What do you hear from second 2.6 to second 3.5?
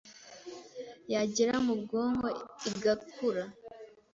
igakura